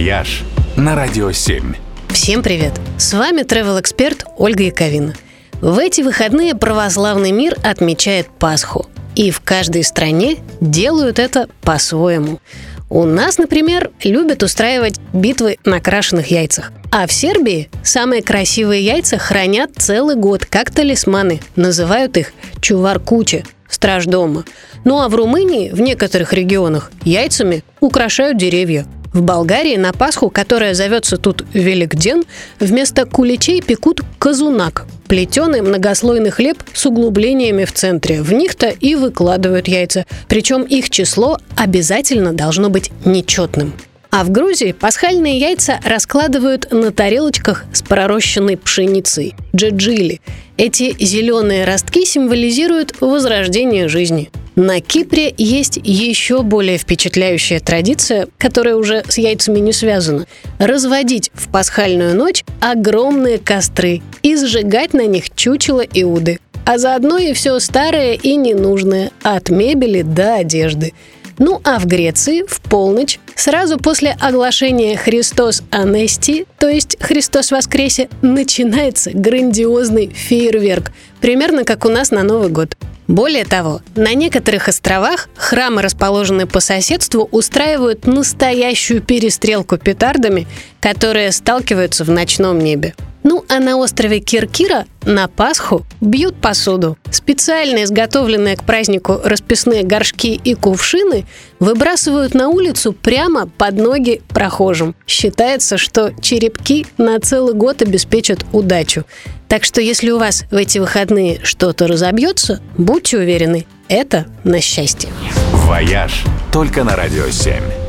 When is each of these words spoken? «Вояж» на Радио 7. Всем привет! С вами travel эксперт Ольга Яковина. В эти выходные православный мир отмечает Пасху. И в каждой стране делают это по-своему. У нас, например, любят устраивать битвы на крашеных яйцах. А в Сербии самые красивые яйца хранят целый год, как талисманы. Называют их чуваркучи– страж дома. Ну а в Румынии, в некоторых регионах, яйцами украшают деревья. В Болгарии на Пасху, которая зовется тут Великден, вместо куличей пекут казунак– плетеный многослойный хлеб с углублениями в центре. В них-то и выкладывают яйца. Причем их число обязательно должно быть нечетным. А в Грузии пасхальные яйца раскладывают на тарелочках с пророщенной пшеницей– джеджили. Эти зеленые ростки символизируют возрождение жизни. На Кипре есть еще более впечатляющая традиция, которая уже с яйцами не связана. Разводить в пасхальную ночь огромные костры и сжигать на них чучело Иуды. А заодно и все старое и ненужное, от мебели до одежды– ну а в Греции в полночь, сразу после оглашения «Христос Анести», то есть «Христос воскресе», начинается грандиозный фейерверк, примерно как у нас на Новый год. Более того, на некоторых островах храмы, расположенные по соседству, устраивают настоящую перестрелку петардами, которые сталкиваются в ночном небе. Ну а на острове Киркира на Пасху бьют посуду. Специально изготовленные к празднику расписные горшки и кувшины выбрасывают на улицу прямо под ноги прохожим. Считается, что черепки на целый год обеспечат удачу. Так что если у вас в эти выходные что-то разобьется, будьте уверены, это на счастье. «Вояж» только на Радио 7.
«Вояж» 0.00 0.44
на 0.78 0.94
Радио 0.94 1.30
7. 1.30 1.74
Всем 2.08 2.42
привет! 2.42 2.72
С 2.96 3.12
вами 3.12 3.42
travel 3.42 3.78
эксперт 3.78 4.24
Ольга 4.38 4.62
Яковина. 4.62 5.12
В 5.60 5.78
эти 5.78 6.00
выходные 6.00 6.54
православный 6.54 7.32
мир 7.32 7.54
отмечает 7.62 8.26
Пасху. 8.38 8.86
И 9.14 9.30
в 9.30 9.42
каждой 9.42 9.84
стране 9.84 10.38
делают 10.62 11.18
это 11.18 11.50
по-своему. 11.60 12.40
У 12.88 13.04
нас, 13.04 13.36
например, 13.36 13.90
любят 14.02 14.42
устраивать 14.42 14.98
битвы 15.12 15.58
на 15.66 15.80
крашеных 15.80 16.28
яйцах. 16.28 16.72
А 16.90 17.06
в 17.06 17.12
Сербии 17.12 17.68
самые 17.82 18.22
красивые 18.22 18.82
яйца 18.82 19.18
хранят 19.18 19.72
целый 19.76 20.16
год, 20.16 20.46
как 20.46 20.70
талисманы. 20.70 21.40
Называют 21.56 22.16
их 22.16 22.32
чуваркучи– 22.62 23.44
страж 23.68 24.06
дома. 24.06 24.44
Ну 24.84 25.02
а 25.02 25.10
в 25.10 25.14
Румынии, 25.14 25.70
в 25.70 25.80
некоторых 25.82 26.32
регионах, 26.32 26.90
яйцами 27.04 27.64
украшают 27.80 28.38
деревья. 28.38 28.86
В 29.12 29.22
Болгарии 29.22 29.76
на 29.76 29.92
Пасху, 29.92 30.30
которая 30.30 30.74
зовется 30.74 31.16
тут 31.16 31.44
Великден, 31.52 32.22
вместо 32.60 33.06
куличей 33.06 33.60
пекут 33.60 34.02
казунак– 34.18 34.86
плетеный 35.08 35.62
многослойный 35.62 36.30
хлеб 36.30 36.62
с 36.72 36.86
углублениями 36.86 37.64
в 37.64 37.72
центре. 37.72 38.22
В 38.22 38.32
них-то 38.32 38.68
и 38.68 38.94
выкладывают 38.94 39.66
яйца. 39.66 40.06
Причем 40.28 40.62
их 40.62 40.88
число 40.88 41.38
обязательно 41.56 42.32
должно 42.32 42.70
быть 42.70 42.92
нечетным. 43.04 43.72
А 44.12 44.22
в 44.22 44.30
Грузии 44.30 44.70
пасхальные 44.70 45.38
яйца 45.38 45.80
раскладывают 45.84 46.70
на 46.70 46.92
тарелочках 46.92 47.64
с 47.72 47.82
пророщенной 47.82 48.56
пшеницей– 48.56 49.34
джеджили. 49.56 50.20
Эти 50.56 50.94
зеленые 51.02 51.64
ростки 51.64 52.04
символизируют 52.04 52.94
возрождение 53.00 53.88
жизни. 53.88 54.30
На 54.60 54.82
Кипре 54.82 55.34
есть 55.38 55.80
еще 55.82 56.42
более 56.42 56.76
впечатляющая 56.76 57.60
традиция, 57.60 58.28
которая 58.36 58.76
уже 58.76 59.02
с 59.08 59.16
яйцами 59.16 59.58
не 59.58 59.72
связана. 59.72 60.26
Разводить 60.58 61.30
в 61.32 61.50
пасхальную 61.50 62.14
ночь 62.14 62.44
огромные 62.60 63.38
костры 63.38 64.02
и 64.22 64.36
сжигать 64.36 64.92
на 64.92 65.06
них 65.06 65.34
чучело 65.34 65.80
Иуды. 65.80 66.40
А 66.66 66.76
заодно 66.76 67.16
и 67.16 67.32
все 67.32 67.58
старое 67.58 68.12
и 68.12 68.36
ненужное, 68.36 69.12
от 69.22 69.48
мебели 69.48 70.02
до 70.02 70.34
одежды– 70.34 70.92
ну 71.38 71.58
а 71.64 71.78
в 71.78 71.86
Греции 71.86 72.44
в 72.46 72.60
полночь, 72.60 73.18
сразу 73.34 73.78
после 73.78 74.14
оглашения 74.20 74.94
«Христос 74.98 75.62
Анести», 75.70 76.44
то 76.58 76.68
есть 76.68 76.98
«Христос 77.00 77.50
воскресе», 77.50 78.10
начинается 78.20 79.10
грандиозный 79.10 80.08
фейерверк, 80.08 80.92
примерно 81.22 81.64
как 81.64 81.86
у 81.86 81.88
нас 81.88 82.10
на 82.10 82.24
Новый 82.24 82.50
год. 82.50 82.76
Более 83.10 83.44
того, 83.44 83.80
на 83.96 84.14
некоторых 84.14 84.68
островах 84.68 85.28
храмы, 85.34 85.82
расположенные 85.82 86.46
по 86.46 86.60
соседству, 86.60 87.28
устраивают 87.32 88.06
настоящую 88.06 89.02
перестрелку 89.02 89.78
петардами, 89.78 90.46
которые 90.80 91.32
сталкиваются 91.32 92.04
в 92.04 92.10
ночном 92.10 92.60
небе. 92.60 92.94
Ну 93.22 93.44
а 93.48 93.60
на 93.60 93.76
острове 93.76 94.20
Киркира 94.20 94.86
на 95.04 95.28
Пасху 95.28 95.84
бьют 96.00 96.36
посуду. 96.36 96.96
Специально 97.10 97.84
изготовленные 97.84 98.56
к 98.56 98.64
празднику 98.64 99.20
расписные 99.22 99.82
горшки 99.82 100.40
и 100.42 100.54
кувшины 100.54 101.26
выбрасывают 101.58 102.34
на 102.34 102.48
улицу 102.48 102.92
прямо 102.92 103.46
под 103.46 103.76
ноги 103.76 104.22
прохожим. 104.28 104.94
Считается, 105.06 105.78
что 105.78 106.12
черепки 106.20 106.86
на 106.98 107.18
целый 107.20 107.54
год 107.54 107.82
обеспечат 107.82 108.44
удачу. 108.52 109.04
Так 109.48 109.64
что 109.64 109.80
если 109.80 110.10
у 110.10 110.18
вас 110.18 110.44
в 110.50 110.56
эти 110.56 110.78
выходные 110.78 111.40
что-то 111.42 111.86
разобьется, 111.86 112.60
будьте 112.78 113.18
уверены, 113.18 113.66
это 113.88 114.26
на 114.44 114.60
счастье. 114.60 115.10
«Вояж» 115.52 116.24
только 116.52 116.84
на 116.84 116.96
Радио 116.96 117.28
7. 117.28 117.79